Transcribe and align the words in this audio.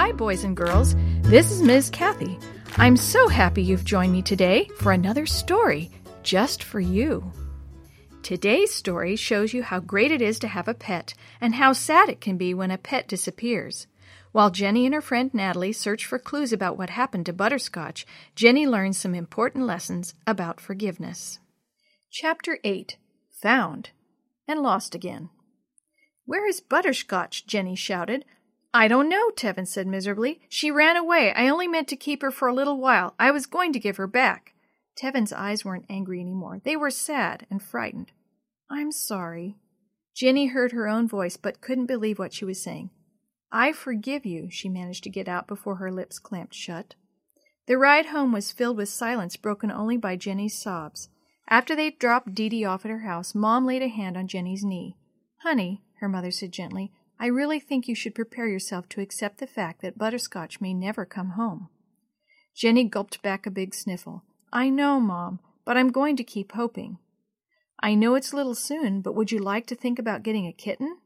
Hi, 0.00 0.12
boys 0.12 0.44
and 0.44 0.56
girls. 0.56 0.96
This 1.20 1.50
is 1.50 1.60
Ms. 1.60 1.90
Kathy. 1.90 2.38
I'm 2.78 2.96
so 2.96 3.28
happy 3.28 3.62
you've 3.62 3.84
joined 3.84 4.14
me 4.14 4.22
today 4.22 4.66
for 4.78 4.92
another 4.92 5.26
story 5.26 5.90
just 6.22 6.62
for 6.62 6.80
you. 6.80 7.30
Today's 8.22 8.72
story 8.72 9.14
shows 9.14 9.52
you 9.52 9.62
how 9.62 9.78
great 9.78 10.10
it 10.10 10.22
is 10.22 10.38
to 10.38 10.48
have 10.48 10.68
a 10.68 10.74
pet 10.74 11.12
and 11.38 11.54
how 11.54 11.74
sad 11.74 12.08
it 12.08 12.22
can 12.22 12.38
be 12.38 12.54
when 12.54 12.70
a 12.70 12.78
pet 12.78 13.08
disappears. 13.08 13.86
While 14.32 14.48
Jenny 14.48 14.86
and 14.86 14.94
her 14.94 15.02
friend 15.02 15.34
Natalie 15.34 15.74
search 15.74 16.06
for 16.06 16.18
clues 16.18 16.50
about 16.50 16.78
what 16.78 16.88
happened 16.88 17.26
to 17.26 17.34
Butterscotch, 17.34 18.06
Jenny 18.34 18.66
learns 18.66 18.96
some 18.96 19.14
important 19.14 19.66
lessons 19.66 20.14
about 20.26 20.62
forgiveness. 20.62 21.40
Chapter 22.10 22.58
8 22.64 22.96
Found 23.42 23.90
and 24.48 24.60
Lost 24.60 24.94
Again. 24.94 25.28
Where 26.24 26.48
is 26.48 26.62
Butterscotch? 26.62 27.46
Jenny 27.46 27.76
shouted. 27.76 28.24
I 28.72 28.86
don't 28.86 29.08
know, 29.08 29.30
Tevin 29.30 29.66
said 29.66 29.86
miserably. 29.86 30.40
She 30.48 30.70
ran 30.70 30.96
away. 30.96 31.32
I 31.34 31.48
only 31.48 31.66
meant 31.66 31.88
to 31.88 31.96
keep 31.96 32.22
her 32.22 32.30
for 32.30 32.46
a 32.46 32.54
little 32.54 32.78
while. 32.78 33.14
I 33.18 33.30
was 33.32 33.46
going 33.46 33.72
to 33.72 33.80
give 33.80 33.96
her 33.96 34.06
back. 34.06 34.54
Tevin's 34.96 35.32
eyes 35.32 35.64
weren't 35.64 35.86
angry 35.88 36.20
any 36.20 36.34
more. 36.34 36.60
They 36.62 36.76
were 36.76 36.90
sad 36.90 37.46
and 37.50 37.62
frightened. 37.62 38.12
I'm 38.70 38.92
sorry. 38.92 39.56
Jenny 40.14 40.48
heard 40.48 40.72
her 40.72 40.86
own 40.86 41.08
voice, 41.08 41.36
but 41.36 41.60
couldn't 41.60 41.86
believe 41.86 42.18
what 42.18 42.32
she 42.32 42.44
was 42.44 42.62
saying. 42.62 42.90
I 43.50 43.72
forgive 43.72 44.24
you, 44.24 44.48
she 44.50 44.68
managed 44.68 45.02
to 45.04 45.10
get 45.10 45.26
out 45.26 45.48
before 45.48 45.76
her 45.76 45.90
lips 45.90 46.18
clamped 46.20 46.54
shut. 46.54 46.94
The 47.66 47.78
ride 47.78 48.06
home 48.06 48.32
was 48.32 48.52
filled 48.52 48.76
with 48.76 48.88
silence 48.88 49.36
broken 49.36 49.70
only 49.72 49.96
by 49.96 50.16
Jenny's 50.16 50.60
sobs. 50.60 51.08
After 51.48 51.74
they 51.74 51.90
dropped 51.90 52.34
Dee 52.34 52.48
Dee 52.48 52.64
off 52.64 52.84
at 52.84 52.90
her 52.90 53.00
house, 53.00 53.34
Mom 53.34 53.66
laid 53.66 53.82
a 53.82 53.88
hand 53.88 54.16
on 54.16 54.28
Jenny's 54.28 54.62
knee. 54.62 54.96
Honey, 55.42 55.82
her 56.00 56.08
mother 56.08 56.30
said 56.30 56.52
gently, 56.52 56.92
I 57.22 57.26
really 57.26 57.60
think 57.60 57.86
you 57.86 57.94
should 57.94 58.14
prepare 58.14 58.48
yourself 58.48 58.88
to 58.88 59.02
accept 59.02 59.38
the 59.38 59.46
fact 59.46 59.82
that 59.82 59.98
Butterscotch 59.98 60.58
may 60.58 60.72
never 60.72 61.04
come 61.04 61.30
home. 61.30 61.68
Jenny 62.56 62.84
gulped 62.84 63.20
back 63.20 63.44
a 63.44 63.50
big 63.50 63.74
sniffle. 63.74 64.24
I 64.50 64.70
know, 64.70 64.98
Mom, 64.98 65.38
but 65.66 65.76
I'm 65.76 65.92
going 65.92 66.16
to 66.16 66.24
keep 66.24 66.52
hoping. 66.52 66.96
I 67.78 67.94
know 67.94 68.14
it's 68.14 68.32
a 68.32 68.36
little 68.36 68.54
soon, 68.54 69.02
but 69.02 69.14
would 69.14 69.30
you 69.30 69.38
like 69.38 69.66
to 69.66 69.74
think 69.74 69.98
about 69.98 70.22
getting 70.22 70.46
a 70.46 70.52
kitten? 70.52 70.96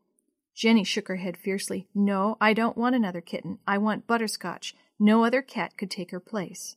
Jenny 0.54 0.84
shook 0.84 1.08
her 1.08 1.16
head 1.16 1.36
fiercely. 1.36 1.88
No, 1.96 2.36
I 2.40 2.52
don't 2.52 2.78
want 2.78 2.94
another 2.94 3.20
kitten. 3.20 3.58
I 3.66 3.78
want 3.78 4.06
Butterscotch. 4.06 4.76
No 5.00 5.24
other 5.24 5.42
cat 5.42 5.76
could 5.76 5.90
take 5.90 6.12
her 6.12 6.20
place. 6.20 6.76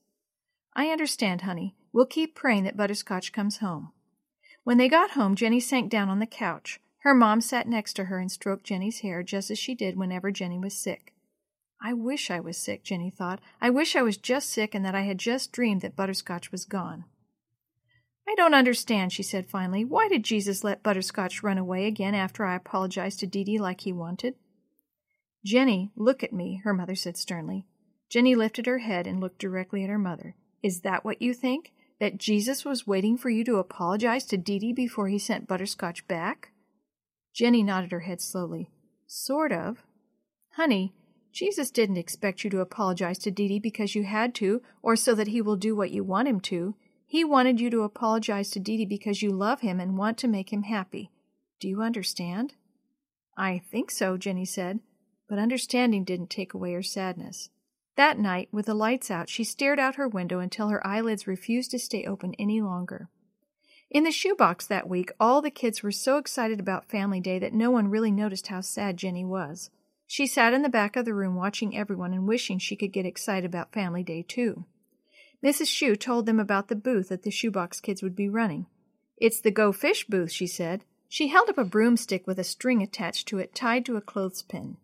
I 0.75 0.87
understand, 0.87 1.41
honey. 1.41 1.75
We'll 1.93 2.07
keep 2.07 2.33
praying 2.33 2.63
that 2.63 2.75
Butterscotch 2.75 3.31
comes 3.33 3.57
home. 3.57 3.91
When 4.63 4.77
they 4.77 4.89
got 4.89 5.11
home, 5.11 5.35
Jenny 5.35 5.59
sank 5.59 5.91
down 5.91 6.09
on 6.09 6.17
the 6.17 6.25
couch. 6.25 6.79
Her 7.07 7.15
mom 7.15 7.39
sat 7.39 7.69
next 7.69 7.93
to 7.93 8.03
her 8.03 8.19
and 8.19 8.29
stroked 8.29 8.65
Jenny's 8.65 8.99
hair 8.99 9.23
just 9.23 9.49
as 9.49 9.57
she 9.57 9.73
did 9.73 9.95
whenever 9.95 10.29
Jenny 10.29 10.59
was 10.59 10.73
sick. 10.73 11.13
I 11.81 11.93
wish 11.93 12.29
I 12.29 12.41
was 12.41 12.57
sick, 12.57 12.83
Jenny 12.83 13.09
thought. 13.09 13.39
I 13.61 13.69
wish 13.69 13.95
I 13.95 14.01
was 14.01 14.17
just 14.17 14.49
sick 14.49 14.75
and 14.75 14.83
that 14.83 14.93
I 14.93 15.03
had 15.03 15.17
just 15.17 15.53
dreamed 15.53 15.79
that 15.83 15.95
Butterscotch 15.95 16.51
was 16.51 16.65
gone. 16.65 17.05
I 18.27 18.35
don't 18.35 18.53
understand, 18.53 19.13
she 19.13 19.23
said 19.23 19.45
finally. 19.45 19.85
Why 19.85 20.09
did 20.09 20.23
Jesus 20.23 20.65
let 20.65 20.83
Butterscotch 20.83 21.41
run 21.41 21.57
away 21.57 21.85
again 21.85 22.13
after 22.13 22.43
I 22.43 22.57
apologized 22.57 23.21
to 23.21 23.25
Dee 23.25 23.45
Dee 23.45 23.57
like 23.57 23.79
he 23.79 23.93
wanted? 23.93 24.35
Jenny, 25.45 25.91
look 25.95 26.25
at 26.25 26.33
me, 26.33 26.59
her 26.65 26.73
mother 26.73 26.95
said 26.95 27.15
sternly. 27.15 27.65
Jenny 28.09 28.35
lifted 28.35 28.65
her 28.65 28.79
head 28.79 29.07
and 29.07 29.21
looked 29.21 29.39
directly 29.39 29.81
at 29.85 29.89
her 29.89 29.97
mother. 29.97 30.35
Is 30.61 30.81
that 30.81 31.05
what 31.05 31.21
you 31.21 31.33
think? 31.33 31.71
That 32.01 32.17
Jesus 32.17 32.65
was 32.65 32.85
waiting 32.85 33.17
for 33.17 33.29
you 33.29 33.45
to 33.45 33.59
apologize 33.59 34.25
to 34.25 34.35
Dee 34.35 34.59
Dee 34.59 34.73
before 34.73 35.07
he 35.07 35.17
sent 35.17 35.47
Butterscotch 35.47 36.05
back? 36.09 36.51
Jenny 37.37 37.61
nodded 37.61 37.91
her 37.91 37.99
head 37.99 38.19
slowly. 38.19 38.71
Sort 39.05 39.51
of. 39.51 39.83
Honey, 40.53 40.95
Jesus 41.31 41.69
didn't 41.69 41.97
expect 41.97 42.43
you 42.43 42.49
to 42.49 42.61
apologize 42.61 43.19
to 43.19 43.29
Dee 43.29 43.47
Dee 43.47 43.59
because 43.59 43.93
you 43.93 44.05
had 44.05 44.33
to, 44.35 44.63
or 44.81 44.95
so 44.95 45.13
that 45.13 45.27
he 45.27 45.39
will 45.39 45.55
do 45.55 45.75
what 45.75 45.91
you 45.91 46.03
want 46.03 46.27
him 46.27 46.39
to. 46.39 46.73
He 47.05 47.23
wanted 47.23 47.61
you 47.61 47.69
to 47.69 47.83
apologize 47.83 48.49
to 48.49 48.59
Dee 48.59 48.77
Dee 48.77 48.85
because 48.85 49.21
you 49.21 49.29
love 49.29 49.61
him 49.61 49.79
and 49.79 49.99
want 49.99 50.17
to 50.17 50.27
make 50.27 50.51
him 50.51 50.63
happy. 50.63 51.11
Do 51.59 51.67
you 51.67 51.83
understand? 51.83 52.55
I 53.37 53.61
think 53.69 53.91
so, 53.91 54.17
Jenny 54.17 54.45
said, 54.45 54.79
but 55.29 55.37
understanding 55.37 56.03
didn't 56.03 56.31
take 56.31 56.55
away 56.55 56.73
her 56.73 56.81
sadness. 56.81 57.51
That 57.97 58.17
night, 58.17 58.49
with 58.51 58.65
the 58.65 58.73
lights 58.73 59.11
out, 59.11 59.29
she 59.29 59.43
stared 59.43 59.77
out 59.77 59.93
her 59.93 60.07
window 60.07 60.39
until 60.39 60.69
her 60.69 60.85
eyelids 60.85 61.27
refused 61.27 61.69
to 61.69 61.77
stay 61.77 62.03
open 62.03 62.33
any 62.39 62.61
longer. 62.61 63.09
In 63.89 64.03
the 64.03 64.11
shoebox 64.11 64.67
that 64.67 64.89
week, 64.89 65.11
all 65.17 65.41
the 65.41 65.49
kids 65.49 65.81
were 65.81 65.91
so 65.91 66.17
excited 66.17 66.59
about 66.59 66.89
Family 66.89 67.21
Day 67.21 67.39
that 67.39 67.53
no 67.53 67.71
one 67.71 67.87
really 67.87 68.11
noticed 68.11 68.47
how 68.47 68.59
sad 68.59 68.97
Jenny 68.97 69.23
was. 69.23 69.69
She 70.05 70.27
sat 70.27 70.53
in 70.53 70.61
the 70.61 70.69
back 70.69 70.95
of 70.95 71.05
the 71.05 71.13
room 71.13 71.35
watching 71.35 71.75
everyone 71.75 72.13
and 72.13 72.27
wishing 72.27 72.59
she 72.59 72.75
could 72.75 72.91
get 72.91 73.05
excited 73.05 73.45
about 73.45 73.71
Family 73.71 74.03
Day 74.03 74.23
too. 74.27 74.65
Mrs. 75.43 75.67
Shue 75.67 75.95
told 75.95 76.25
them 76.25 76.39
about 76.39 76.67
the 76.67 76.75
booth 76.75 77.09
that 77.09 77.23
the 77.23 77.31
shoebox 77.31 77.79
kids 77.79 78.03
would 78.03 78.15
be 78.15 78.27
running. 78.27 78.65
It's 79.17 79.39
the 79.39 79.51
Go 79.51 79.71
Fish 79.71 80.05
booth, 80.05 80.31
she 80.31 80.47
said. 80.47 80.83
She 81.07 81.29
held 81.29 81.49
up 81.49 81.57
a 81.57 81.63
broomstick 81.63 82.27
with 82.27 82.39
a 82.39 82.43
string 82.43 82.81
attached 82.81 83.27
to 83.29 83.37
it 83.37 83.55
tied 83.55 83.85
to 83.85 83.95
a 83.95 84.01
clothespin. 84.01 84.77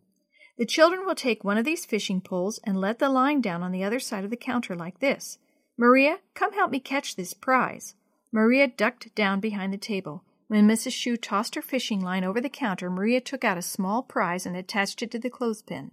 The 0.57 0.65
children 0.65 1.05
will 1.05 1.15
take 1.15 1.43
one 1.43 1.57
of 1.57 1.65
these 1.65 1.85
fishing 1.85 2.21
poles 2.21 2.59
and 2.63 2.79
let 2.79 2.99
the 2.99 3.09
line 3.09 3.41
down 3.41 3.63
on 3.63 3.71
the 3.71 3.83
other 3.83 3.99
side 3.99 4.23
of 4.23 4.29
the 4.29 4.37
counter 4.37 4.75
like 4.75 4.99
this. 4.99 5.39
Maria, 5.77 6.19
come 6.35 6.53
help 6.53 6.71
me 6.71 6.79
catch 6.79 7.15
this 7.15 7.33
prize. 7.33 7.95
Maria 8.33 8.67
ducked 8.67 9.13
down 9.13 9.39
behind 9.39 9.71
the 9.71 9.77
table. 9.77 10.23
When 10.47 10.67
Mrs. 10.67 10.91
Shue 10.91 11.17
tossed 11.17 11.53
her 11.53 11.61
fishing 11.61 12.01
line 12.01 12.23
over 12.23 12.41
the 12.41 12.49
counter, 12.49 12.89
Maria 12.89 13.21
took 13.21 13.43
out 13.43 13.59
a 13.59 13.61
small 13.61 14.01
prize 14.01 14.47
and 14.47 14.57
attached 14.57 15.03
it 15.03 15.11
to 15.11 15.19
the 15.19 15.29
clothespin. 15.29 15.91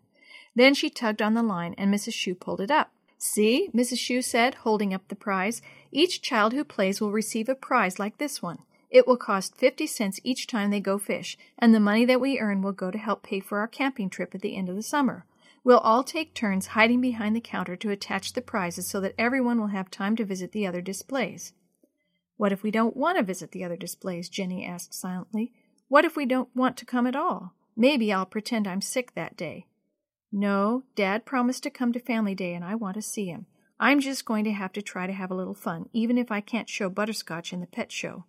Then 0.55 0.73
she 0.73 0.89
tugged 0.89 1.21
on 1.21 1.35
the 1.35 1.43
line, 1.43 1.75
and 1.77 1.93
Mrs. 1.93 2.15
Shue 2.15 2.35
pulled 2.35 2.63
it 2.63 2.71
up. 2.71 2.93
See, 3.19 3.69
Mrs. 3.75 3.99
Shue 3.99 4.23
said, 4.23 4.55
holding 4.55 4.95
up 4.95 5.07
the 5.09 5.15
prize. 5.15 5.61
Each 5.93 6.23
child 6.23 6.55
who 6.55 6.65
plays 6.65 6.99
will 6.99 7.13
receive 7.13 7.51
a 7.51 7.55
prize 7.55 7.99
like 7.99 8.17
this 8.17 8.41
one. 8.41 8.61
It 8.89 9.07
will 9.07 9.19
cost 9.19 9.57
50 9.57 9.87
cents 9.87 10.19
each 10.25 10.47
time 10.47 10.71
they 10.71 10.81
go 10.81 10.97
fish, 10.97 11.37
and 11.59 11.75
the 11.75 11.79
money 11.79 12.07
that 12.07 12.23
we 12.23 12.39
earn 12.39 12.63
will 12.63 12.73
go 12.73 12.91
to 12.91 12.97
help 12.97 13.23
pay 13.23 13.41
for 13.41 13.59
our 13.59 13.69
camping 13.69 14.09
trip 14.09 14.35
at 14.35 14.41
the 14.41 14.57
end 14.57 14.71
of 14.71 14.77
the 14.77 14.83
summer. 14.83 15.27
We'll 15.63 15.79
all 15.79 16.03
take 16.03 16.33
turns 16.33 16.69
hiding 16.69 17.03
behind 17.03 17.37
the 17.37 17.43
counter 17.43 17.77
to 17.77 17.91
attach 17.91 18.33
the 18.33 18.41
prizes 18.41 18.89
so 18.89 18.99
that 19.01 19.15
everyone 19.19 19.61
will 19.61 19.67
have 19.67 19.91
time 19.91 20.17
to 20.17 20.25
visit 20.25 20.53
the 20.53 20.67
other 20.67 20.81
displays. 20.81 21.53
What 22.41 22.53
if 22.53 22.63
we 22.63 22.71
don't 22.71 22.97
want 22.97 23.19
to 23.19 23.23
visit 23.23 23.53
the 23.53 23.65
other 23.65 23.77
displays? 23.77 24.31
Jenny 24.31 24.65
asked 24.65 24.95
silently. 24.95 25.53
What 25.89 26.07
if 26.07 26.17
we 26.17 26.25
don't 26.25 26.49
want 26.57 26.79
to 26.79 26.87
come 26.87 27.07
at 27.07 27.15
all? 27.15 27.53
Maybe 27.77 28.11
I'll 28.11 28.25
pretend 28.25 28.67
I'm 28.67 28.81
sick 28.81 29.13
that 29.15 29.37
day. 29.37 29.67
No, 30.33 30.85
Dad 30.97 31.27
promised 31.27 31.65
to 31.65 31.71
come 31.71 31.93
to 31.93 32.01
Family 32.01 32.35
Day 32.35 32.55
and 32.55 32.65
I 32.65 32.77
want 32.77 32.95
to 32.95 33.03
see 33.03 33.27
him. 33.27 33.45
I'm 33.79 34.01
just 34.01 34.25
going 34.25 34.45
to 34.45 34.53
have 34.53 34.73
to 34.73 34.81
try 34.81 35.07
to 35.07 35.13
have 35.13 35.31
a 35.31 35.35
little 35.35 35.53
fun, 35.53 35.91
even 35.93 36.17
if 36.17 36.33
I 36.33 36.41
can't 36.41 36.67
show 36.67 36.89
Butterscotch 36.89 37.53
in 37.53 37.61
the 37.61 37.67
pet 37.67 37.93
show. 37.93 38.25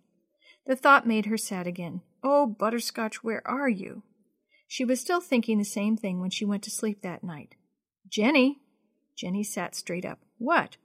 The 0.66 0.76
thought 0.76 1.06
made 1.06 1.24
her 1.24 1.38
sad 1.38 1.66
again. 1.66 2.02
Oh, 2.22 2.46
Butterscotch, 2.46 3.24
where 3.24 3.40
are 3.48 3.70
you? 3.70 4.02
She 4.68 4.84
was 4.84 5.00
still 5.00 5.22
thinking 5.22 5.56
the 5.56 5.64
same 5.64 5.96
thing 5.96 6.20
when 6.20 6.28
she 6.28 6.44
went 6.44 6.62
to 6.64 6.70
sleep 6.70 7.00
that 7.00 7.24
night. 7.24 7.54
Jenny! 8.06 8.60
Jenny 9.16 9.42
sat 9.42 9.74
straight 9.74 10.04
up. 10.04 10.18
What? 10.36 10.76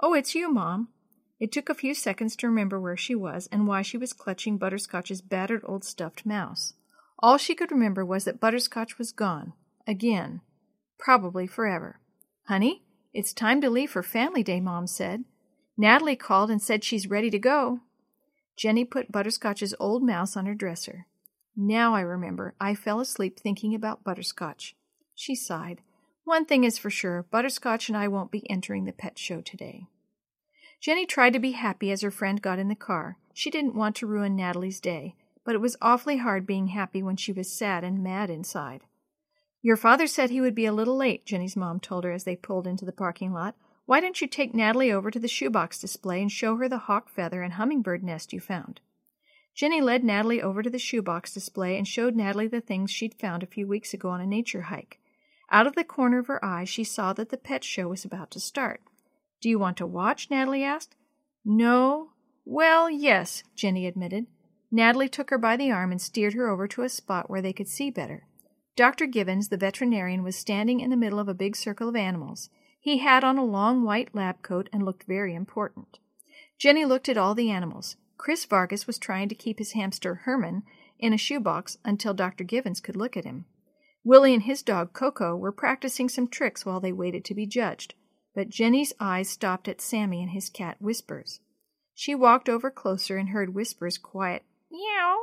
Oh, 0.00 0.14
it's 0.14 0.34
you, 0.34 0.52
Mom. 0.52 0.88
It 1.42 1.50
took 1.50 1.68
a 1.68 1.74
few 1.74 1.92
seconds 1.92 2.36
to 2.36 2.46
remember 2.46 2.80
where 2.80 2.96
she 2.96 3.16
was 3.16 3.48
and 3.50 3.66
why 3.66 3.82
she 3.82 3.98
was 3.98 4.12
clutching 4.12 4.58
Butterscotch's 4.58 5.20
battered 5.20 5.62
old 5.64 5.82
stuffed 5.82 6.24
mouse. 6.24 6.74
All 7.18 7.36
she 7.36 7.56
could 7.56 7.72
remember 7.72 8.04
was 8.04 8.26
that 8.26 8.38
Butterscotch 8.38 8.96
was 8.96 9.10
gone. 9.10 9.52
Again 9.84 10.42
probably 11.02 11.48
forever. 11.48 11.98
Honey, 12.44 12.84
it's 13.12 13.32
time 13.32 13.60
to 13.60 13.68
leave 13.68 13.90
for 13.90 14.04
Family 14.04 14.44
Day, 14.44 14.60
Mom 14.60 14.86
said. 14.86 15.24
Natalie 15.76 16.14
called 16.14 16.48
and 16.48 16.62
said 16.62 16.84
she's 16.84 17.10
ready 17.10 17.28
to 17.30 17.40
go. 17.40 17.80
Jenny 18.56 18.84
put 18.84 19.10
Butterscotch's 19.10 19.74
old 19.80 20.04
mouse 20.04 20.36
on 20.36 20.46
her 20.46 20.54
dresser. 20.54 21.06
Now 21.56 21.96
I 21.96 22.02
remember, 22.02 22.54
I 22.60 22.76
fell 22.76 23.00
asleep 23.00 23.40
thinking 23.40 23.74
about 23.74 24.04
Butterscotch. 24.04 24.76
She 25.16 25.34
sighed. 25.34 25.80
One 26.22 26.44
thing 26.44 26.62
is 26.62 26.78
for 26.78 26.90
sure, 26.90 27.26
Butterscotch 27.32 27.88
and 27.88 27.98
I 27.98 28.06
won't 28.06 28.30
be 28.30 28.48
entering 28.48 28.84
the 28.84 28.92
pet 28.92 29.18
show 29.18 29.40
today. 29.40 29.88
Jenny 30.82 31.06
tried 31.06 31.32
to 31.34 31.38
be 31.38 31.52
happy 31.52 31.92
as 31.92 32.00
her 32.00 32.10
friend 32.10 32.42
got 32.42 32.58
in 32.58 32.66
the 32.66 32.74
car. 32.74 33.16
She 33.32 33.50
didn't 33.50 33.76
want 33.76 33.94
to 33.96 34.06
ruin 34.06 34.34
Natalie's 34.34 34.80
day, 34.80 35.14
but 35.44 35.54
it 35.54 35.60
was 35.60 35.76
awfully 35.80 36.16
hard 36.16 36.44
being 36.44 36.66
happy 36.66 37.04
when 37.04 37.14
she 37.14 37.32
was 37.32 37.52
sad 37.52 37.84
and 37.84 38.02
mad 38.02 38.30
inside. 38.30 38.80
Your 39.62 39.76
father 39.76 40.08
said 40.08 40.30
he 40.30 40.40
would 40.40 40.56
be 40.56 40.66
a 40.66 40.72
little 40.72 40.96
late, 40.96 41.24
Jenny's 41.24 41.54
mom 41.54 41.78
told 41.78 42.02
her 42.02 42.10
as 42.10 42.24
they 42.24 42.34
pulled 42.34 42.66
into 42.66 42.84
the 42.84 42.90
parking 42.90 43.32
lot. 43.32 43.54
Why 43.86 44.00
don't 44.00 44.20
you 44.20 44.26
take 44.26 44.54
Natalie 44.54 44.90
over 44.90 45.08
to 45.12 45.20
the 45.20 45.28
shoebox 45.28 45.78
display 45.78 46.20
and 46.20 46.32
show 46.32 46.56
her 46.56 46.68
the 46.68 46.78
hawk 46.78 47.08
feather 47.08 47.42
and 47.42 47.52
hummingbird 47.52 48.02
nest 48.02 48.32
you 48.32 48.40
found? 48.40 48.80
Jenny 49.54 49.80
led 49.80 50.02
Natalie 50.02 50.42
over 50.42 50.64
to 50.64 50.70
the 50.70 50.80
shoebox 50.80 51.32
display 51.32 51.78
and 51.78 51.86
showed 51.86 52.16
Natalie 52.16 52.48
the 52.48 52.60
things 52.60 52.90
she'd 52.90 53.14
found 53.14 53.44
a 53.44 53.46
few 53.46 53.68
weeks 53.68 53.94
ago 53.94 54.08
on 54.08 54.20
a 54.20 54.26
nature 54.26 54.62
hike. 54.62 54.98
Out 55.48 55.68
of 55.68 55.76
the 55.76 55.84
corner 55.84 56.18
of 56.18 56.26
her 56.26 56.44
eye, 56.44 56.64
she 56.64 56.82
saw 56.82 57.12
that 57.12 57.28
the 57.28 57.36
pet 57.36 57.62
show 57.62 57.86
was 57.86 58.04
about 58.04 58.32
to 58.32 58.40
start. 58.40 58.80
Do 59.42 59.48
you 59.48 59.58
want 59.58 59.76
to 59.78 59.86
watch? 59.86 60.30
Natalie 60.30 60.62
asked. 60.62 60.94
No. 61.44 62.12
Well, 62.44 62.88
yes, 62.88 63.42
Jenny 63.56 63.88
admitted. 63.88 64.28
Natalie 64.70 65.08
took 65.08 65.30
her 65.30 65.38
by 65.38 65.56
the 65.56 65.72
arm 65.72 65.90
and 65.90 66.00
steered 66.00 66.34
her 66.34 66.48
over 66.48 66.68
to 66.68 66.82
a 66.82 66.88
spot 66.88 67.28
where 67.28 67.42
they 67.42 67.52
could 67.52 67.68
see 67.68 67.90
better. 67.90 68.28
Dr. 68.76 69.06
Gibbons, 69.06 69.48
the 69.48 69.56
veterinarian, 69.56 70.22
was 70.22 70.36
standing 70.36 70.78
in 70.78 70.90
the 70.90 70.96
middle 70.96 71.18
of 71.18 71.28
a 71.28 71.34
big 71.34 71.56
circle 71.56 71.88
of 71.88 71.96
animals. 71.96 72.50
He 72.80 72.98
had 72.98 73.24
on 73.24 73.36
a 73.36 73.44
long 73.44 73.82
white 73.82 74.14
lab 74.14 74.42
coat 74.42 74.68
and 74.72 74.84
looked 74.84 75.04
very 75.08 75.34
important. 75.34 75.98
Jenny 76.56 76.84
looked 76.84 77.08
at 77.08 77.18
all 77.18 77.34
the 77.34 77.50
animals. 77.50 77.96
Chris 78.16 78.44
Vargas 78.44 78.86
was 78.86 78.98
trying 78.98 79.28
to 79.28 79.34
keep 79.34 79.58
his 79.58 79.72
hamster 79.72 80.14
Herman 80.24 80.62
in 81.00 81.12
a 81.12 81.18
shoebox 81.18 81.78
until 81.84 82.14
Dr. 82.14 82.44
Gibbons 82.44 82.80
could 82.80 82.94
look 82.94 83.16
at 83.16 83.24
him. 83.24 83.46
Willie 84.04 84.34
and 84.34 84.44
his 84.44 84.62
dog 84.62 84.92
Coco 84.92 85.36
were 85.36 85.52
practicing 85.52 86.08
some 86.08 86.28
tricks 86.28 86.64
while 86.64 86.78
they 86.78 86.92
waited 86.92 87.24
to 87.24 87.34
be 87.34 87.46
judged, 87.46 87.94
but 88.34 88.48
Jenny's 88.48 88.92
eyes 88.98 89.28
stopped 89.28 89.68
at 89.68 89.80
Sammy 89.80 90.22
and 90.22 90.30
his 90.30 90.48
cat 90.48 90.76
Whispers. 90.80 91.40
She 91.94 92.14
walked 92.14 92.48
over 92.48 92.70
closer 92.70 93.16
and 93.16 93.28
heard 93.28 93.54
Whispers' 93.54 93.98
quiet 93.98 94.44
meow. 94.70 95.18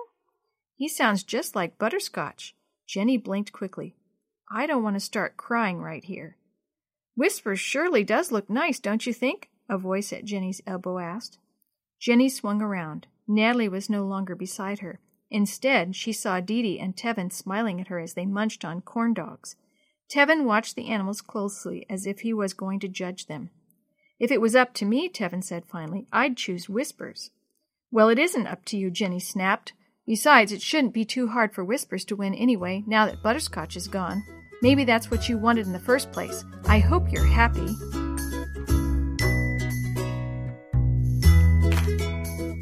He 0.75 0.87
sounds 0.87 1.23
just 1.23 1.55
like 1.55 1.77
Butterscotch. 1.77 2.55
Jenny 2.87 3.17
blinked 3.17 3.51
quickly. 3.51 3.95
I 4.51 4.65
don't 4.65 4.83
want 4.83 4.95
to 4.95 4.99
start 4.99 5.37
crying 5.37 5.79
right 5.79 6.03
here. 6.03 6.37
Whispers 7.15 7.59
surely 7.59 8.03
does 8.03 8.31
look 8.31 8.49
nice, 8.49 8.79
don't 8.79 9.05
you 9.05 9.13
think? 9.13 9.49
A 9.67 9.77
voice 9.77 10.13
at 10.13 10.25
Jenny's 10.25 10.61
elbow 10.65 10.99
asked. 10.99 11.37
Jenny 11.99 12.29
swung 12.29 12.61
around. 12.61 13.07
Natalie 13.27 13.69
was 13.69 13.89
no 13.89 14.05
longer 14.05 14.35
beside 14.35 14.79
her. 14.79 14.99
Instead, 15.29 15.95
she 15.95 16.11
saw 16.11 16.39
Dee 16.39 16.63
Dee 16.63 16.79
and 16.79 16.95
Tevin 16.95 17.31
smiling 17.31 17.79
at 17.79 17.87
her 17.87 17.99
as 17.99 18.13
they 18.13 18.25
munched 18.25 18.65
on 18.65 18.81
corn 18.81 19.13
dogs. 19.13 19.55
Tevin 20.09 20.45
watched 20.45 20.75
the 20.75 20.87
animals 20.87 21.21
closely 21.21 21.85
as 21.87 22.07
if 22.07 22.21
he 22.21 22.33
was 22.33 22.53
going 22.53 22.79
to 22.79 22.87
judge 22.87 23.27
them. 23.27 23.51
If 24.19 24.31
it 24.31 24.41
was 24.41 24.55
up 24.55 24.73
to 24.75 24.85
me, 24.85 25.07
Tevin 25.07 25.43
said 25.43 25.65
finally, 25.67 26.07
I'd 26.11 26.35
choose 26.35 26.67
Whispers. 26.67 27.29
Well, 27.91 28.09
it 28.09 28.17
isn't 28.17 28.47
up 28.47 28.65
to 28.65 28.77
you, 28.77 28.89
Jenny 28.89 29.19
snapped. 29.19 29.73
Besides, 30.07 30.51
it 30.51 30.63
shouldn't 30.63 30.95
be 30.95 31.05
too 31.05 31.27
hard 31.27 31.53
for 31.53 31.63
Whispers 31.63 32.03
to 32.05 32.15
win 32.15 32.33
anyway, 32.33 32.83
now 32.87 33.05
that 33.05 33.21
Butterscotch 33.21 33.75
is 33.75 33.87
gone. 33.87 34.23
Maybe 34.63 34.83
that's 34.83 35.11
what 35.11 35.29
you 35.29 35.37
wanted 35.37 35.67
in 35.67 35.73
the 35.73 35.79
first 35.79 36.11
place. 36.11 36.43
I 36.65 36.79
hope 36.79 37.11
you're 37.11 37.23
happy. 37.23 37.67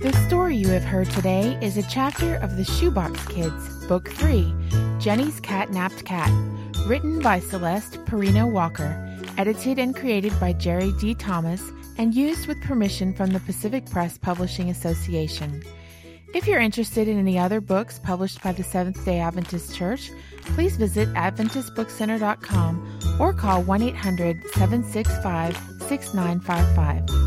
The 0.02 0.26
story 0.28 0.58
you 0.58 0.68
have 0.68 0.84
heard 0.84 1.10
today 1.12 1.58
is 1.62 1.78
a 1.78 1.84
chapter 1.84 2.36
of 2.36 2.58
The 2.58 2.66
Shoebox 2.66 3.26
Kids, 3.28 3.86
Book 3.88 4.10
3 4.10 4.54
Jenny's 5.00 5.40
Cat 5.40 5.72
Napped 5.72 6.04
Cat, 6.04 6.30
written 6.88 7.19
by 7.19 7.39
Celeste 7.39 7.94
Perrino 8.06 8.50
Walker, 8.50 8.95
edited 9.38 9.78
and 9.78 9.94
created 9.94 10.34
by 10.39 10.54
Jerry 10.54 10.94
D. 10.94 11.13
Thomas, 11.13 11.62
and 11.98 12.13
used 12.13 12.48
with 12.48 12.62
permission 12.62 13.13
from 13.13 13.31
the 13.31 13.42
Pacific 13.42 13.86
Press 13.89 14.18
Publishing 14.18 14.69
Association. 14.69 15.63
If 16.34 16.48
you're 16.48 16.62
interested 16.62 17.07
in 17.07 17.19
any 17.19 17.38
other 17.38 17.60
books 17.60 18.00
published 18.00 18.42
by 18.42 18.54
the 18.54 18.63
Seventh 18.63 19.04
day 19.04 19.19
Adventist 19.19 19.75
Church, 19.75 20.12
please 20.44 20.78
visit 20.78 21.10
AdventistBookCenter.com 21.13 23.00
or 23.19 23.34
call 23.34 23.63
1 23.63 23.81
800 23.81 24.42
765 24.54 25.57
6955. 25.88 27.26